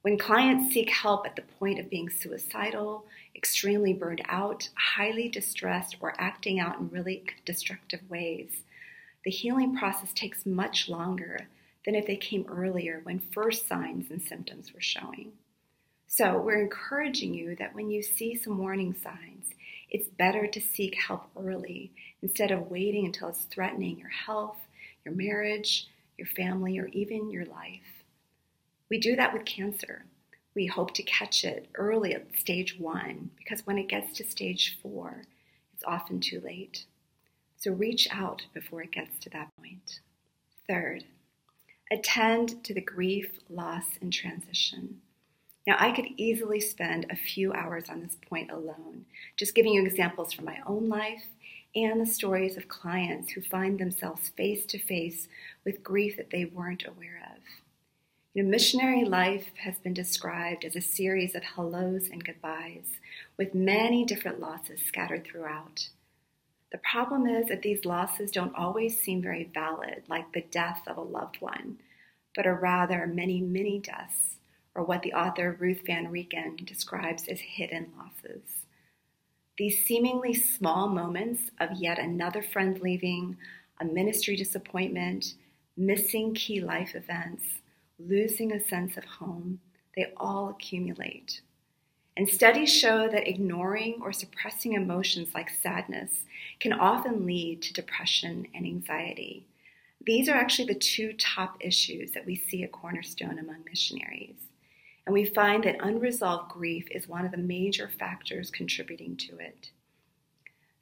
When 0.03 0.17
clients 0.17 0.73
seek 0.73 0.89
help 0.89 1.27
at 1.27 1.37
the 1.37 1.43
point 1.43 1.79
of 1.79 1.91
being 1.91 2.09
suicidal, 2.09 3.05
extremely 3.37 3.93
burned 3.93 4.23
out, 4.27 4.71
highly 4.75 5.29
distressed, 5.29 5.97
or 6.01 6.15
acting 6.17 6.59
out 6.59 6.79
in 6.79 6.89
really 6.89 7.25
destructive 7.45 8.01
ways, 8.09 8.63
the 9.25 9.31
healing 9.31 9.77
process 9.77 10.15
takes 10.15 10.47
much 10.47 10.89
longer 10.89 11.49
than 11.85 11.95
if 11.95 12.07
they 12.07 12.17
came 12.17 12.47
earlier 12.49 13.01
when 13.03 13.19
first 13.19 13.69
signs 13.69 14.11
and 14.11 14.23
symptoms 14.23 14.73
were 14.73 14.81
showing. 14.81 15.33
So, 16.13 16.41
we're 16.41 16.61
encouraging 16.61 17.35
you 17.35 17.55
that 17.55 17.73
when 17.73 17.89
you 17.89 18.03
see 18.03 18.35
some 18.35 18.59
warning 18.59 18.97
signs, 19.01 19.47
it's 19.89 20.09
better 20.09 20.49
to 20.49 20.61
seek 20.61 20.97
help 20.97 21.31
early 21.37 21.93
instead 22.21 22.51
of 22.51 22.69
waiting 22.69 23.07
until 23.07 23.29
it's 23.29 23.45
threatening 23.45 23.97
your 23.97 24.09
health, 24.09 24.57
your 25.05 25.15
marriage, 25.15 25.87
your 26.19 26.27
family, 26.27 26.81
or 26.81 26.89
even 26.89 27.31
your 27.31 27.45
life. 27.45 28.03
We 28.89 28.99
do 28.99 29.15
that 29.15 29.33
with 29.33 29.45
cancer. 29.45 30.05
We 30.57 30.67
hope 30.67 30.95
to 30.95 31.05
catch 31.05 31.45
it 31.45 31.69
early 31.77 32.13
at 32.13 32.37
stage 32.37 32.77
one 32.77 33.31
because 33.39 33.65
when 33.65 33.79
it 33.79 33.87
gets 33.87 34.13
to 34.15 34.25
stage 34.25 34.81
four, 34.83 35.23
it's 35.75 35.85
often 35.87 36.19
too 36.19 36.41
late. 36.41 36.87
So 37.57 37.71
reach 37.71 38.09
out 38.11 38.47
before 38.53 38.83
it 38.83 38.91
gets 38.91 39.17
to 39.21 39.31
that 39.31 39.57
point. 39.57 40.01
Third, 40.67 41.05
attend 41.89 42.65
to 42.65 42.75
the 42.75 42.81
grief, 42.81 43.39
loss, 43.49 43.87
and 44.01 44.13
transition. 44.13 45.03
Now, 45.71 45.77
I 45.79 45.93
could 45.93 46.09
easily 46.17 46.59
spend 46.59 47.07
a 47.09 47.15
few 47.15 47.53
hours 47.53 47.89
on 47.89 48.01
this 48.01 48.17
point 48.29 48.51
alone, 48.51 49.05
just 49.37 49.55
giving 49.55 49.73
you 49.73 49.87
examples 49.87 50.33
from 50.33 50.45
my 50.45 50.59
own 50.67 50.89
life 50.89 51.27
and 51.77 52.01
the 52.01 52.07
stories 52.07 52.57
of 52.57 52.67
clients 52.67 53.31
who 53.31 53.41
find 53.41 53.79
themselves 53.79 54.31
face 54.31 54.67
to 54.67 54.81
face 54.81 55.29
with 55.65 55.85
grief 55.85 56.17
that 56.17 56.31
they 56.31 56.45
weren't 56.45 56.85
aware 56.85 57.23
of. 57.37 57.41
You 58.35 58.43
know, 58.43 58.49
missionary 58.49 59.05
life 59.05 59.53
has 59.59 59.79
been 59.79 59.95
described 59.95 60.65
as 60.65 60.75
a 60.75 60.81
series 60.81 61.37
of 61.37 61.45
hellos 61.45 62.09
and 62.11 62.25
goodbyes, 62.25 62.99
with 63.37 63.55
many 63.55 64.05
different 64.05 64.41
losses 64.41 64.81
scattered 64.85 65.25
throughout. 65.25 65.89
The 66.73 66.79
problem 66.79 67.29
is 67.29 67.47
that 67.47 67.63
these 67.63 67.85
losses 67.85 68.33
don't 68.33 68.57
always 68.57 69.01
seem 69.01 69.23
very 69.23 69.45
valid, 69.45 70.03
like 70.09 70.33
the 70.33 70.43
death 70.51 70.83
of 70.89 70.97
a 70.97 71.01
loved 71.01 71.41
one, 71.41 71.79
but 72.35 72.45
are 72.45 72.57
rather 72.57 73.07
many 73.07 73.41
many 73.41 73.79
deaths, 73.79 74.40
or 74.75 74.85
what 74.85 75.03
the 75.03 75.13
author 75.13 75.57
Ruth 75.59 75.83
Van 75.87 76.07
Reken 76.07 76.65
describes 76.65 77.27
as 77.29 77.41
hidden 77.41 77.93
losses. 77.97 78.67
These 79.59 79.85
seemingly 79.85 80.33
small 80.33 80.89
moments 80.89 81.51
of 81.61 81.73
yet 81.73 81.99
another 81.99 82.43
friend 82.43 82.81
leaving, 82.81 83.37
a 83.81 83.85
ministry 83.85 84.37
disappointment, 84.37 85.35
missing 85.77 86.35
key 86.35 86.61
life 86.61 86.95
events, 86.95 87.45
losing 87.99 88.53
a 88.53 88.65
sense 88.65 88.97
of 88.97 89.05
home, 89.05 89.61
they 89.97 90.13
all 90.17 90.49
accumulate. 90.49 91.41
And 92.17 92.29
studies 92.29 92.73
show 92.73 93.09
that 93.09 93.29
ignoring 93.29 94.01
or 94.03 94.13
suppressing 94.13 94.75
emotions 94.75 95.35
like 95.35 95.51
sadness 95.51 96.25
can 96.59 96.73
often 96.73 97.25
lead 97.27 97.63
to 97.63 97.73
depression 97.73 98.47
and 98.55 98.67
anxiety. 98.67 99.47
These 100.05 100.29
are 100.29 100.37
actually 100.37 100.73
the 100.73 100.79
two 100.79 101.13
top 101.15 101.57
issues 101.61 102.13
that 102.13 102.27
we 102.27 102.35
see 102.37 102.63
at 102.63 102.73
Cornerstone 102.73 103.39
among 103.39 103.65
missionaries. 103.65 104.50
And 105.11 105.15
we 105.17 105.25
find 105.25 105.65
that 105.65 105.79
unresolved 105.81 106.53
grief 106.53 106.87
is 106.93 107.09
one 107.09 107.25
of 107.25 107.33
the 107.33 107.37
major 107.37 107.89
factors 107.89 108.49
contributing 108.49 109.17
to 109.17 109.39
it. 109.39 109.71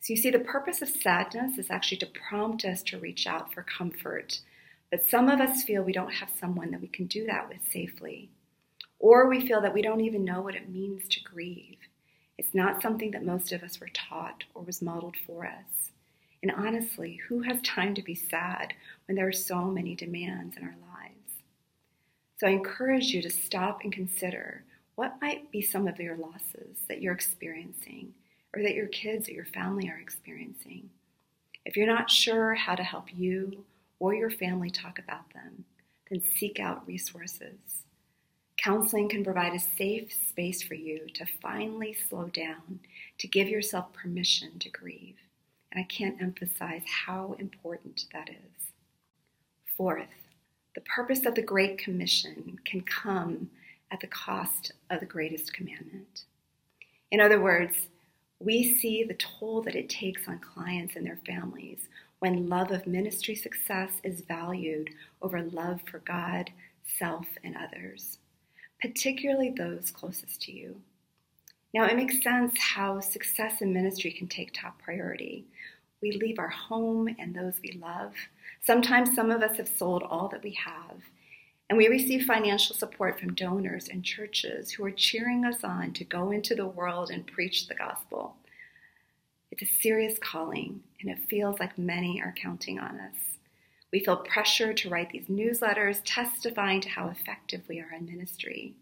So, 0.01 0.13
you 0.13 0.19
see, 0.19 0.29
the 0.29 0.39
purpose 0.39 0.83
of 0.83 0.91
sadness 0.91 1.57
is 1.57 1.71
actually 1.71 1.97
to 1.97 2.07
prompt 2.29 2.63
us 2.67 2.83
to 2.83 2.99
reach 2.99 3.27
out 3.27 3.55
for 3.55 3.63
comfort. 3.63 4.41
But 4.91 5.07
some 5.07 5.31
of 5.31 5.41
us 5.41 5.63
feel 5.63 5.83
we 5.83 5.95
don't 5.95 6.13
have 6.13 6.29
someone 6.39 6.73
that 6.73 6.83
we 6.83 6.89
can 6.89 7.07
do 7.07 7.25
that 7.25 7.49
with 7.49 7.73
safely. 7.73 8.29
Or 8.99 9.31
we 9.31 9.49
feel 9.49 9.63
that 9.63 9.73
we 9.73 9.81
don't 9.81 10.03
even 10.03 10.27
know 10.27 10.43
what 10.43 10.57
it 10.57 10.69
means 10.69 11.09
to 11.09 11.25
grieve. 11.25 11.79
It's 12.37 12.55
not 12.55 12.83
something 12.83 13.13
that 13.13 13.25
most 13.25 13.51
of 13.53 13.63
us 13.63 13.81
were 13.81 13.89
taught 13.95 14.45
or 14.55 14.61
was 14.61 14.83
modeled 14.83 15.17
for 15.27 15.47
us. 15.47 15.93
And 16.43 16.53
honestly, 16.53 17.19
who 17.31 17.41
has 17.41 17.63
time 17.63 17.95
to 17.95 18.03
be 18.03 18.15
sad 18.15 18.75
when 19.07 19.17
there 19.17 19.27
are 19.27 19.33
so 19.33 19.65
many 19.69 19.95
demands 19.95 20.59
in 20.59 20.65
our 20.65 20.77
lives? 20.83 20.88
So 22.39 22.47
I 22.47 22.51
encourage 22.51 23.07
you 23.07 23.21
to 23.23 23.31
stop 23.31 23.81
and 23.83 23.93
consider 23.93 24.63
what 24.95 25.21
might 25.21 25.51
be 25.51 25.61
some 25.61 25.89
of 25.89 25.99
your 25.99 26.17
losses 26.17 26.79
that 26.89 27.03
you're 27.03 27.15
experiencing 27.15 28.15
or 28.55 28.63
that 28.63 28.75
your 28.75 28.87
kids 28.87 29.29
or 29.29 29.33
your 29.33 29.45
family 29.45 29.89
are 29.89 29.99
experiencing. 29.99 30.89
If 31.65 31.77
you're 31.77 31.87
not 31.87 32.11
sure 32.11 32.55
how 32.55 32.77
to 32.77 32.83
help 32.83 33.07
you 33.13 33.65
or 33.99 34.15
your 34.15 34.31
family 34.31 34.71
talk 34.71 35.01
about 35.01 35.33
them, 35.35 35.65
then 36.11 36.23
seek 36.37 36.61
out 36.61 36.87
resources. 36.87 37.85
Counseling 38.57 39.09
can 39.09 39.25
provide 39.25 39.55
a 39.55 39.59
safe 39.59 40.13
space 40.13 40.63
for 40.63 40.75
you 40.75 41.07
to 41.15 41.27
finally 41.43 41.93
slow 42.09 42.27
down, 42.29 42.81
to 43.19 43.27
give 43.27 43.49
yourself 43.49 43.93
permission 43.93 44.59
to 44.61 44.69
grieve. 44.69 45.17
And 45.73 45.81
I 45.81 45.85
can't 45.85 46.23
emphasize 46.23 46.83
how 47.07 47.37
important 47.39 48.07
that 48.13 48.29
is. 48.31 48.73
Fourth, 49.77 50.28
the 50.79 50.85
purpose 50.85 51.27
of 51.27 51.35
the 51.35 51.43
Great 51.43 51.77
Commission 51.77 52.57
can 52.65 52.83
come 52.83 53.51
at 53.91 53.99
the 53.99 54.07
cost 54.07 54.71
of 54.91 55.01
the 55.01 55.07
greatest 55.07 55.53
commandment. 55.53 56.23
In 57.11 57.21
other 57.21 57.41
words, 57.41 57.89
we 58.39 58.77
see 58.77 59.03
the 59.03 59.15
toll 59.15 59.61
that 59.63 59.75
it 59.75 59.89
takes 59.89 60.29
on 60.29 60.39
clients 60.39 60.95
and 60.95 61.05
their 61.05 61.19
families 61.27 61.89
when 62.21 62.49
love 62.49 62.71
of 62.71 62.87
ministry 62.87 63.35
success 63.35 63.91
is 64.05 64.21
valued 64.21 64.91
over 65.21 65.43
love 65.43 65.81
for 65.91 65.99
God, 65.99 66.53
self, 66.87 67.27
and 67.43 67.57
others 67.57 68.19
particularly 68.81 69.51
those 69.51 69.91
closest 69.91 70.41
to 70.43 70.53
you. 70.53 70.81
Now, 71.75 71.87
it 71.87 71.97
makes 71.97 72.23
sense 72.23 72.57
how 72.61 73.01
success 73.01 73.61
in 73.61 73.73
ministry 73.73 74.13
can 74.13 74.29
take 74.29 74.53
top 74.53 74.81
priority. 74.81 75.45
We 76.01 76.13
leave 76.13 76.39
our 76.39 76.49
home 76.49 77.09
and 77.19 77.35
those 77.35 77.55
we 77.61 77.81
love. 77.83 78.13
Sometimes 78.65 79.15
some 79.15 79.31
of 79.31 79.43
us 79.43 79.57
have 79.57 79.69
sold 79.69 80.03
all 80.03 80.29
that 80.29 80.43
we 80.43 80.53
have, 80.53 81.01
and 81.69 81.79
we 81.79 81.89
receive 81.89 82.25
financial 82.25 82.75
support 82.75 83.19
from 83.19 83.35
donors 83.35 83.89
and 83.89 84.05
churches 84.05 84.71
who 84.71 84.85
are 84.85 84.91
cheering 84.91 85.45
us 85.45 85.65
on 85.65 85.93
to 85.93 86.05
go 86.05 86.31
into 86.31 86.55
the 86.55 86.67
world 86.67 87.11
and 87.11 87.27
preach 87.27 87.67
the 87.67 87.75
gospel. 87.75 88.37
It's 89.51 89.63
a 89.63 89.81
serious 89.81 90.19
calling, 90.19 90.81
and 91.01 91.11
it 91.11 91.29
feels 91.29 91.59
like 91.59 91.79
many 91.79 92.21
are 92.21 92.35
counting 92.37 92.79
on 92.79 93.01
us. 93.01 93.17
We 93.93 94.05
feel 94.05 94.17
pressure 94.17 94.75
to 94.75 94.89
write 94.91 95.11
these 95.11 95.27
newsletters 95.27 96.01
testifying 96.05 96.81
to 96.83 96.91
how 96.91 97.09
effective 97.09 97.63
we 97.69 97.81
are 97.81 97.93
in 97.97 98.05
ministry. 98.05 98.75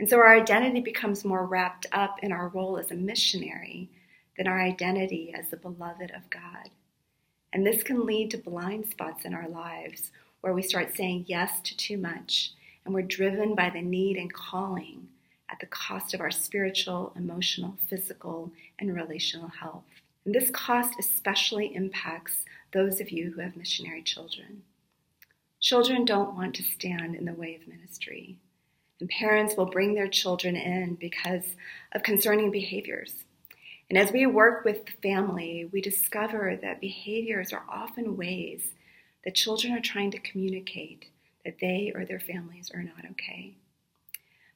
And 0.00 0.08
so 0.08 0.16
our 0.16 0.34
identity 0.34 0.80
becomes 0.80 1.24
more 1.24 1.44
wrapped 1.44 1.86
up 1.92 2.18
in 2.22 2.32
our 2.32 2.48
role 2.48 2.78
as 2.78 2.90
a 2.90 2.94
missionary 2.94 3.90
than 4.36 4.46
our 4.46 4.60
identity 4.60 5.34
as 5.36 5.50
the 5.50 5.56
beloved 5.56 6.12
of 6.12 6.30
God. 6.30 6.70
And 7.52 7.66
this 7.66 7.82
can 7.82 8.06
lead 8.06 8.30
to 8.32 8.38
blind 8.38 8.86
spots 8.90 9.24
in 9.24 9.34
our 9.34 9.48
lives 9.48 10.10
where 10.40 10.52
we 10.52 10.62
start 10.62 10.96
saying 10.96 11.24
yes 11.26 11.60
to 11.62 11.76
too 11.76 11.96
much 11.96 12.52
and 12.84 12.94
we're 12.94 13.02
driven 13.02 13.54
by 13.54 13.70
the 13.70 13.82
need 13.82 14.16
and 14.16 14.32
calling 14.32 15.08
at 15.50 15.60
the 15.60 15.66
cost 15.66 16.14
of 16.14 16.20
our 16.20 16.30
spiritual, 16.30 17.12
emotional, 17.16 17.74
physical, 17.86 18.50
and 18.78 18.94
relational 18.94 19.48
health. 19.48 19.84
And 20.24 20.34
this 20.34 20.50
cost 20.50 20.94
especially 20.98 21.74
impacts 21.74 22.44
those 22.72 23.00
of 23.00 23.10
you 23.10 23.30
who 23.30 23.40
have 23.40 23.56
missionary 23.56 24.02
children. 24.02 24.62
Children 25.60 26.04
don't 26.04 26.36
want 26.36 26.54
to 26.56 26.62
stand 26.62 27.14
in 27.14 27.24
the 27.24 27.32
way 27.32 27.56
of 27.56 27.66
ministry, 27.66 28.36
and 29.00 29.08
parents 29.08 29.56
will 29.56 29.66
bring 29.66 29.94
their 29.94 30.08
children 30.08 30.54
in 30.54 30.94
because 30.94 31.56
of 31.92 32.02
concerning 32.02 32.50
behaviors. 32.50 33.24
And 33.88 33.98
as 33.98 34.12
we 34.12 34.26
work 34.26 34.64
with 34.64 34.84
the 34.84 34.92
family, 35.02 35.68
we 35.72 35.80
discover 35.80 36.58
that 36.60 36.80
behaviors 36.80 37.52
are 37.52 37.64
often 37.68 38.16
ways 38.16 38.74
that 39.24 39.34
children 39.34 39.72
are 39.72 39.80
trying 39.80 40.10
to 40.10 40.18
communicate 40.18 41.06
that 41.44 41.58
they 41.60 41.92
or 41.94 42.04
their 42.04 42.20
families 42.20 42.70
are 42.74 42.82
not 42.82 43.04
okay. 43.10 43.54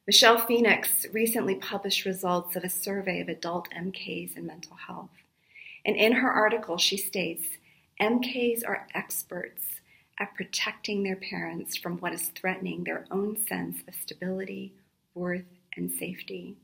Michelle 0.05 0.37
Phoenix 0.37 1.05
recently 1.13 1.55
published 1.55 2.05
results 2.05 2.55
of 2.55 2.63
a 2.63 2.69
survey 2.69 3.21
of 3.21 3.29
adult 3.29 3.69
MKs 3.71 4.35
in 4.35 4.45
mental 4.45 4.75
health. 4.75 5.09
And 5.85 5.95
in 5.95 6.13
her 6.13 6.31
article, 6.31 6.77
she 6.77 6.97
states 6.97 7.47
MKs 7.99 8.67
are 8.67 8.87
experts 8.93 9.79
at 10.19 10.35
protecting 10.35 11.03
their 11.03 11.15
parents 11.15 11.75
from 11.75 11.97
what 11.97 12.13
is 12.13 12.31
threatening 12.35 12.83
their 12.83 13.05
own 13.09 13.37
sense 13.47 13.77
of 13.87 13.95
stability, 13.95 14.73
worth, 15.15 15.45
and 15.75 15.91
safety. 15.91 16.57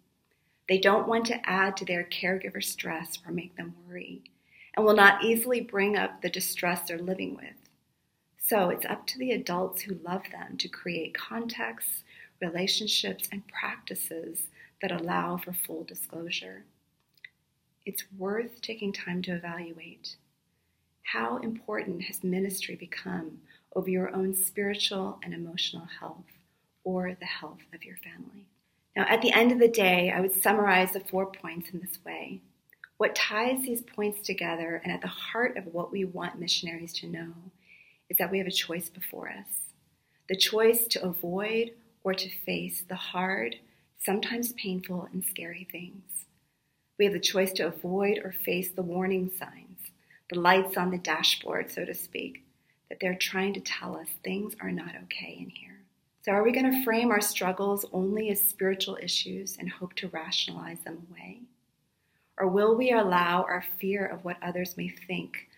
They 0.70 0.78
don't 0.78 1.08
want 1.08 1.26
to 1.26 1.50
add 1.50 1.76
to 1.78 1.86
their 1.86 2.04
caregiver 2.06 2.64
stress 2.64 3.18
or 3.26 3.34
make 3.34 3.58
them 3.58 3.76
worry, 3.88 4.22
and 4.76 4.86
will 4.86 4.96
not 4.96 5.24
easily 5.24 5.62
bring 5.62 5.98
up 5.98 6.22
the 6.22 6.30
distress 6.30 6.84
they're 6.84 7.00
living 7.00 7.36
with. 7.36 7.56
So 8.38 8.70
it's 8.70 8.86
up 8.86 9.06
to 9.08 9.18
the 9.18 9.32
adults 9.32 9.82
who 9.82 10.00
love 10.04 10.24
them 10.32 10.58
to 10.58 10.68
create 10.68 11.14
contexts, 11.14 12.04
relationships, 12.40 13.28
and 13.32 13.48
practices 13.48 14.48
that 14.82 14.92
allow 14.92 15.38
for 15.38 15.54
full 15.54 15.84
disclosure. 15.84 16.64
It's 17.86 18.06
worth 18.18 18.62
taking 18.62 18.94
time 18.94 19.22
to 19.24 19.36
evaluate 19.36 20.16
how 21.14 21.38
important 21.38 22.04
has 22.04 22.24
ministry 22.24 22.76
become 22.76 23.42
over 23.76 23.90
your 23.90 24.16
own 24.16 24.36
spiritual 24.36 25.20
and 25.24 25.34
emotional 25.34 25.88
health 26.00 26.26
or 26.84 27.16
the 27.20 27.26
health 27.26 27.64
of 27.74 27.84
your 27.84 27.98
family? 27.98 28.46
Now, 29.00 29.06
at 29.08 29.22
the 29.22 29.32
end 29.32 29.54
of 29.54 29.60
the 29.60 29.70
day, 29.70 30.12
I 30.12 30.20
would 30.20 30.44
summarize 30.44 30.92
the 30.92 31.00
four 31.00 31.26
points 31.26 31.70
in 31.70 31.80
this 31.80 32.00
way. 32.06 32.42
What 32.98 33.16
ties 33.16 33.62
these 33.62 33.82
points 33.82 34.20
together 34.20 34.82
and 34.84 34.92
at 34.92 35.00
the 35.00 35.08
heart 35.08 35.56
of 35.56 35.68
what 35.68 35.90
we 35.90 36.04
want 36.04 36.38
missionaries 36.38 36.92
to 36.96 37.08
know 37.08 37.32
is 38.10 38.18
that 38.18 38.30
we 38.30 38.40
have 38.40 38.48
a 38.48 38.52
choice 38.52 38.90
before 38.90 39.30
us 39.30 39.72
the 40.28 40.36
choice 40.36 40.86
to 40.88 41.02
avoid 41.02 41.72
or 42.04 42.14
to 42.14 42.30
face 42.30 42.84
the 42.90 42.96
hard, 42.96 43.56
sometimes 44.04 44.52
painful, 44.52 45.08
and 45.14 45.24
scary 45.24 45.66
things. 45.72 46.26
We 46.98 47.06
have 47.06 47.14
the 47.14 47.22
choice 47.22 47.54
to 47.54 47.68
avoid 47.68 48.20
or 48.22 48.34
face 48.34 48.70
the 48.70 48.82
warning 48.82 49.32
signs 49.40 49.92
the 50.30 50.42
lights 50.42 50.76
on 50.76 50.92
the 50.92 50.98
dashboard, 50.98 51.72
so 51.72 51.86
to 51.86 51.94
speak, 51.94 52.44
that 52.90 53.00
they're 53.00 53.16
trying 53.16 53.54
to 53.54 53.62
tell 53.62 53.96
us 53.96 54.10
things 54.26 54.58
are 54.60 54.74
not 54.74 54.92
okay 55.06 55.38
in 55.40 55.50
here. 55.50 55.69
Are 56.30 56.44
we 56.44 56.52
going 56.52 56.72
to 56.72 56.84
frame 56.84 57.10
our 57.10 57.22
struggles 57.22 57.86
only 57.92 58.30
as 58.30 58.40
spiritual 58.40 59.00
issues 59.02 59.58
and 59.58 59.68
hope 59.68 59.96
to 59.96 60.10
rationalize 60.10 60.80
them 60.82 61.08
away? 61.10 61.42
Or 62.38 62.48
will 62.48 62.76
we 62.76 62.92
allow 62.92 63.42
our 63.44 63.66
fear 63.80 64.06
of 64.06 64.24
what 64.24 64.38
others 64.44 64.78
may 64.78 64.90
think 64.90 65.50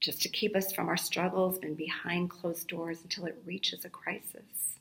just 0.00 0.20
to 0.22 0.28
keep 0.28 0.56
us 0.56 0.72
from 0.72 0.88
our 0.88 0.96
struggles 0.96 1.60
and 1.62 1.76
behind 1.76 2.30
closed 2.30 2.66
doors 2.66 2.98
until 3.04 3.26
it 3.26 3.40
reaches 3.46 3.84
a 3.84 3.88
crisis? 3.88 4.80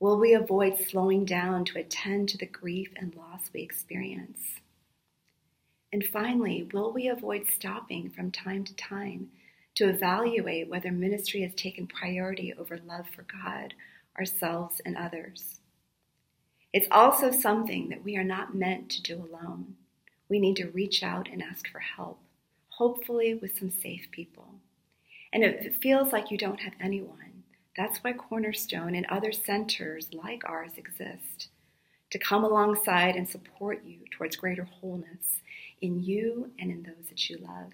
Will 0.00 0.18
we 0.18 0.32
avoid 0.32 0.78
slowing 0.88 1.26
down 1.26 1.66
to 1.66 1.78
attend 1.78 2.30
to 2.30 2.38
the 2.38 2.46
grief 2.46 2.88
and 2.96 3.14
loss 3.14 3.50
we 3.52 3.60
experience? 3.60 4.40
And 5.92 6.02
finally, 6.02 6.66
will 6.72 6.92
we 6.92 7.08
avoid 7.08 7.46
stopping 7.46 8.08
from 8.08 8.30
time 8.30 8.64
to 8.64 8.74
time 8.74 9.28
to 9.76 9.88
evaluate 9.88 10.68
whether 10.68 10.90
ministry 10.92 11.42
has 11.42 11.54
taken 11.54 11.86
priority 11.86 12.52
over 12.54 12.78
love 12.78 13.06
for 13.14 13.22
God, 13.24 13.74
ourselves, 14.18 14.80
and 14.84 14.96
others? 14.96 15.60
It's 16.72 16.88
also 16.90 17.30
something 17.30 17.88
that 17.90 18.04
we 18.04 18.16
are 18.16 18.24
not 18.24 18.54
meant 18.54 18.90
to 18.90 19.02
do 19.02 19.16
alone. 19.16 19.76
We 20.28 20.38
need 20.40 20.56
to 20.56 20.70
reach 20.70 21.02
out 21.02 21.28
and 21.30 21.42
ask 21.42 21.68
for 21.68 21.80
help. 21.80 22.20
hopefully 22.68 23.34
with 23.34 23.58
some 23.58 23.70
safe 23.70 24.08
people. 24.10 24.46
And 25.32 25.44
if 25.44 25.64
it 25.66 25.82
feels 25.82 26.12
like 26.12 26.30
you 26.30 26.38
don't 26.38 26.60
have 26.60 26.74
anyone, 26.80 27.44
that's 27.76 27.98
why 27.98 28.12
Cornerstone 28.12 28.94
and 28.94 29.06
other 29.06 29.32
centers 29.32 30.08
like 30.12 30.42
ours 30.44 30.72
exist 30.76 31.48
to 32.10 32.18
come 32.18 32.44
alongside 32.44 33.16
and 33.16 33.28
support 33.28 33.82
you 33.84 34.00
towards 34.10 34.36
greater 34.36 34.64
wholeness 34.64 35.40
in 35.80 36.02
you 36.02 36.50
and 36.58 36.70
in 36.70 36.82
those 36.82 37.08
that 37.08 37.30
you 37.30 37.38
love. 37.38 37.72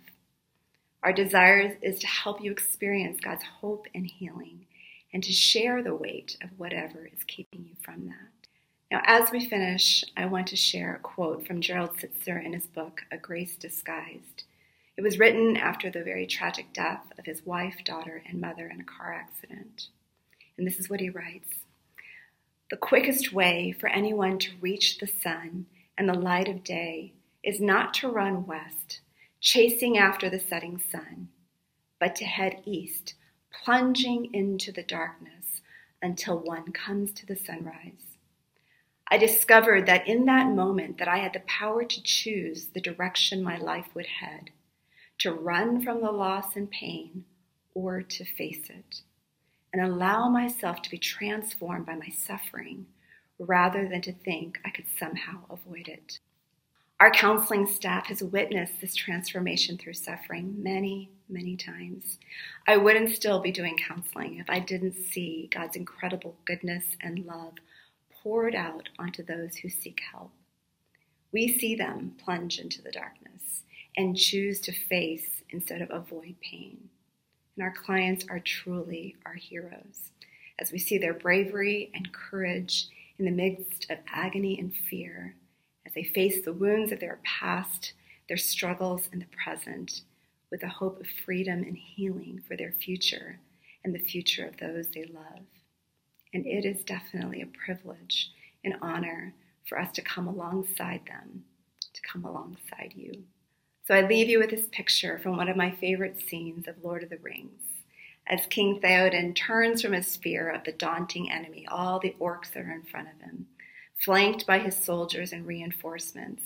Our 1.02 1.12
desire 1.12 1.76
is 1.80 1.98
to 2.00 2.06
help 2.06 2.42
you 2.42 2.50
experience 2.50 3.20
God's 3.20 3.44
hope 3.44 3.86
and 3.94 4.06
healing 4.06 4.66
and 5.12 5.22
to 5.22 5.32
share 5.32 5.82
the 5.82 5.94
weight 5.94 6.36
of 6.42 6.58
whatever 6.58 7.06
is 7.06 7.24
keeping 7.26 7.64
you 7.64 7.76
from 7.82 8.06
that. 8.06 8.48
Now, 8.90 9.02
as 9.04 9.30
we 9.30 9.46
finish, 9.46 10.02
I 10.16 10.26
want 10.26 10.48
to 10.48 10.56
share 10.56 10.94
a 10.94 10.98
quote 10.98 11.46
from 11.46 11.60
Gerald 11.60 11.98
Sittser 11.98 12.42
in 12.44 12.52
his 12.52 12.66
book, 12.66 13.02
A 13.12 13.18
Grace 13.18 13.54
Disguised. 13.56 14.44
It 14.96 15.02
was 15.02 15.18
written 15.18 15.56
after 15.56 15.90
the 15.90 16.02
very 16.02 16.26
tragic 16.26 16.72
death 16.72 17.04
of 17.18 17.26
his 17.26 17.46
wife, 17.46 17.84
daughter, 17.84 18.22
and 18.26 18.40
mother 18.40 18.66
in 18.66 18.80
a 18.80 18.84
car 18.84 19.12
accident. 19.12 19.88
And 20.56 20.66
this 20.66 20.78
is 20.78 20.90
what 20.90 21.00
he 21.00 21.10
writes 21.10 21.50
The 22.70 22.76
quickest 22.76 23.32
way 23.32 23.72
for 23.78 23.88
anyone 23.88 24.38
to 24.40 24.56
reach 24.60 24.98
the 24.98 25.06
sun 25.06 25.66
and 25.96 26.08
the 26.08 26.14
light 26.14 26.48
of 26.48 26.64
day 26.64 27.12
is 27.44 27.60
not 27.60 27.94
to 27.94 28.08
run 28.08 28.46
west, 28.46 29.00
chasing 29.40 29.97
after 29.97 30.28
the 30.28 30.40
setting 30.40 30.78
sun, 30.78 31.28
but 31.99 32.14
to 32.16 32.25
head 32.25 32.62
east, 32.64 33.14
plunging 33.52 34.33
into 34.33 34.73
the 34.73 34.83
darkness 34.83 35.62
until 36.02 36.38
one 36.38 36.73
comes 36.73 37.12
to 37.12 37.26
the 37.26 37.37
sunrise. 37.37 38.18
I 39.11 39.16
discovered 39.16 39.87
that 39.87 40.07
in 40.07 40.26
that 40.26 40.49
moment 40.49 40.99
that 40.99 41.09
I 41.09 41.18
had 41.18 41.33
the 41.33 41.40
power 41.40 41.85
to 41.85 42.02
choose 42.02 42.66
the 42.66 42.80
direction 42.80 43.42
my 43.42 43.57
life 43.57 43.95
would 43.95 44.07
head, 44.07 44.50
to 45.18 45.33
run 45.33 45.83
from 45.83 46.02
the 46.02 46.12
loss 46.12 46.57
and 46.57 46.71
pain 46.71 47.25
or 47.75 48.02
to 48.02 48.25
face 48.25 48.68
it, 48.68 49.02
and 49.73 49.83
allow 49.83 50.28
myself 50.28 50.83
to 50.83 50.90
be 50.90 50.99
transformed 50.99 51.87
by 51.87 51.95
my 51.95 52.09
suffering 52.09 52.87
rather 53.38 53.88
than 53.88 54.02
to 54.02 54.12
think 54.12 54.59
I 54.64 54.71
could 54.71 54.87
somehow 54.99 55.45
avoid 55.49 55.88
it. 55.88 56.18
Our 57.00 57.12
counseling 57.12 57.68
staff 57.68 58.06
has 58.06 58.24
witnessed 58.24 58.80
this 58.80 58.96
transformation 58.96 59.78
through 59.78 59.92
suffering 59.92 60.60
many, 60.60 61.10
many 61.28 61.56
times. 61.56 62.18
I 62.66 62.76
wouldn't 62.76 63.14
still 63.14 63.38
be 63.38 63.52
doing 63.52 63.76
counseling 63.76 64.38
if 64.38 64.50
I 64.50 64.58
didn't 64.58 64.96
see 64.96 65.48
God's 65.52 65.76
incredible 65.76 66.34
goodness 66.44 66.84
and 67.00 67.24
love 67.24 67.54
poured 68.10 68.56
out 68.56 68.88
onto 68.98 69.22
those 69.22 69.54
who 69.56 69.68
seek 69.68 70.00
help. 70.10 70.32
We 71.30 71.56
see 71.56 71.76
them 71.76 72.16
plunge 72.18 72.58
into 72.58 72.82
the 72.82 72.90
darkness 72.90 73.62
and 73.96 74.16
choose 74.16 74.58
to 74.62 74.72
face 74.72 75.44
instead 75.50 75.80
of 75.80 75.90
avoid 75.92 76.34
pain. 76.40 76.88
And 77.56 77.62
our 77.62 77.72
clients 77.72 78.24
are 78.28 78.40
truly 78.40 79.14
our 79.24 79.34
heroes 79.34 80.10
as 80.58 80.72
we 80.72 80.80
see 80.80 80.98
their 80.98 81.14
bravery 81.14 81.92
and 81.94 82.12
courage 82.12 82.88
in 83.20 83.24
the 83.24 83.30
midst 83.30 83.88
of 83.88 83.98
agony 84.12 84.58
and 84.58 84.74
fear 84.74 85.36
as 85.88 85.95
they 85.95 86.04
face 86.04 86.45
the 86.45 86.52
wounds 86.52 86.92
of 86.92 87.00
their 87.00 87.18
past, 87.25 87.95
their 88.28 88.37
struggles 88.37 89.09
in 89.11 89.21
the 89.21 89.26
present, 89.42 90.02
with 90.50 90.61
the 90.61 90.68
hope 90.68 91.00
of 91.00 91.07
freedom 91.25 91.62
and 91.62 91.78
healing 91.78 92.42
for 92.47 92.57
their 92.57 92.73
future 92.73 93.38
and 93.83 93.95
the 93.95 93.99
future 93.99 94.47
of 94.47 94.59
those 94.59 94.88
they 94.88 95.04
love. 95.04 95.47
And 96.35 96.47
it 96.47 96.66
is 96.66 96.85
definitely 96.85 97.40
a 97.40 97.47
privilege 97.47 98.30
and 98.62 98.75
honor 98.83 99.33
for 99.66 99.78
us 99.78 99.90
to 99.92 100.02
come 100.02 100.28
alongside 100.28 101.00
them, 101.07 101.45
to 101.95 102.00
come 102.02 102.25
alongside 102.25 102.92
you. 102.95 103.25
So 103.87 103.95
I 103.95 104.07
leave 104.07 104.28
you 104.28 104.38
with 104.38 104.50
this 104.50 104.66
picture 104.71 105.18
from 105.18 105.38
one 105.38 105.49
of 105.49 105.57
my 105.57 105.71
favorite 105.71 106.21
scenes 106.21 106.68
of 106.68 106.85
Lord 106.85 107.02
of 107.02 107.09
the 107.09 107.18
Rings. 107.18 107.62
As 108.26 108.47
King 108.50 108.78
Theoden 108.78 109.35
turns 109.35 109.80
from 109.80 109.95
his 109.95 110.16
fear 110.16 110.50
of 110.50 110.64
the 110.64 110.73
daunting 110.73 111.30
enemy, 111.30 111.66
all 111.66 111.99
the 111.99 112.14
orcs 112.21 112.52
that 112.52 112.64
are 112.64 112.73
in 112.73 112.83
front 112.83 113.09
of 113.09 113.22
him, 113.22 113.46
flanked 113.98 114.46
by 114.46 114.58
his 114.58 114.76
soldiers 114.76 115.32
and 115.32 115.46
reinforcements. 115.46 116.42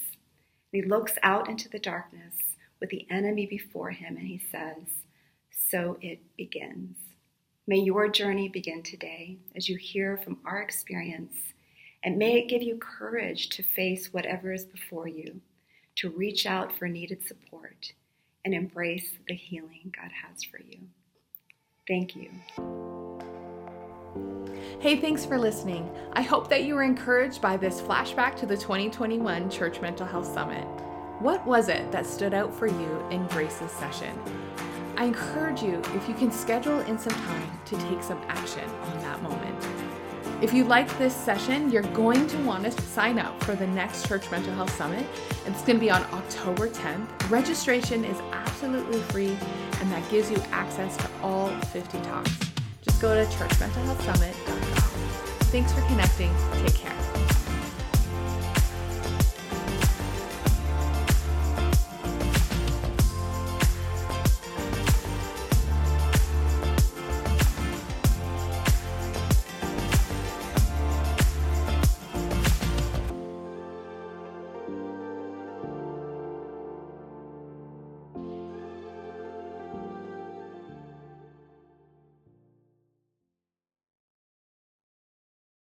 And 0.72 0.82
he 0.82 0.88
looks 0.88 1.14
out 1.22 1.48
into 1.48 1.68
the 1.68 1.78
darkness 1.78 2.34
with 2.80 2.90
the 2.90 3.06
enemy 3.10 3.46
before 3.46 3.90
him 3.90 4.16
and 4.16 4.26
he 4.26 4.42
says, 4.50 5.04
So 5.50 5.98
it 6.00 6.20
begins. 6.36 6.96
May 7.66 7.78
your 7.78 8.08
journey 8.08 8.48
begin 8.48 8.82
today 8.82 9.38
as 9.54 9.68
you 9.68 9.76
hear 9.76 10.16
from 10.16 10.38
our 10.44 10.60
experience, 10.60 11.36
and 12.02 12.18
may 12.18 12.38
it 12.38 12.48
give 12.48 12.62
you 12.62 12.76
courage 12.76 13.50
to 13.50 13.62
face 13.62 14.12
whatever 14.12 14.52
is 14.52 14.64
before 14.64 15.06
you, 15.06 15.40
to 15.96 16.10
reach 16.10 16.44
out 16.44 16.76
for 16.76 16.88
needed 16.88 17.24
support, 17.24 17.92
and 18.44 18.52
embrace 18.52 19.12
the 19.28 19.34
healing 19.34 19.94
God 19.96 20.10
has 20.10 20.42
for 20.42 20.58
you. 20.58 20.80
Thank 21.86 22.16
you. 22.16 22.30
Hey, 24.83 24.96
thanks 24.96 25.25
for 25.25 25.38
listening. 25.38 25.88
I 26.12 26.22
hope 26.22 26.48
that 26.48 26.64
you 26.64 26.75
were 26.75 26.83
encouraged 26.83 27.40
by 27.40 27.57
this 27.57 27.81
flashback 27.81 28.35
to 28.40 28.46
the 28.46 28.57
2021 28.57 29.48
Church 29.48 29.81
Mental 29.81 30.05
Health 30.05 30.27
Summit. 30.27 30.66
What 31.20 31.46
was 31.46 31.68
it 31.68 31.92
that 31.92 32.05
stood 32.05 32.35
out 32.35 32.53
for 32.53 32.66
you 32.66 33.07
in 33.09 33.25
Grace's 33.29 33.70
session? 33.70 34.18
I 34.96 35.05
encourage 35.05 35.62
you, 35.62 35.81
if 35.94 36.09
you 36.09 36.14
can 36.14 36.33
schedule 36.33 36.81
in 36.81 36.98
some 36.98 37.12
time, 37.12 37.61
to 37.66 37.77
take 37.77 38.03
some 38.03 38.20
action 38.27 38.68
on 38.68 38.98
that 38.98 39.22
moment. 39.22 39.57
If 40.42 40.53
you 40.53 40.64
like 40.64 40.98
this 40.98 41.14
session, 41.14 41.70
you're 41.70 41.83
going 41.83 42.27
to 42.27 42.38
want 42.38 42.64
to 42.64 42.72
sign 42.72 43.20
up 43.20 43.40
for 43.44 43.55
the 43.55 43.68
next 43.68 44.09
Church 44.09 44.29
Mental 44.33 44.53
Health 44.55 44.77
Summit. 44.77 45.07
It's 45.46 45.62
going 45.62 45.79
to 45.79 45.81
be 45.81 45.92
on 45.92 46.03
October 46.12 46.68
10th. 46.68 47.31
Registration 47.31 48.05
is 48.05 48.18
absolutely 48.33 49.01
free, 49.03 49.37
and 49.81 49.92
that 49.92 50.11
gives 50.11 50.29
you 50.29 50.38
access 50.51 50.96
to 50.96 51.09
all 51.22 51.51
50 51.66 52.01
talks 52.01 52.51
go 53.02 53.14
to 53.16 53.28
churchmentalhealthsummit.com. 53.32 54.88
Thanks 55.50 55.72
for 55.72 55.80
connecting. 55.82 56.30
Take 56.64 56.76
care. 56.76 56.91